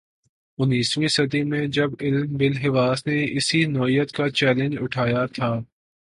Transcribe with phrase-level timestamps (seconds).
[0.59, 5.51] انیسویں صدی میں جب علم بالحواس نے اسی نوعیت کا چیلنج اٹھایا تھا۔